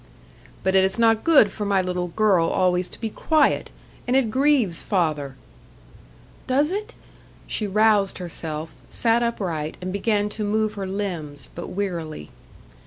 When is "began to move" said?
9.93-10.73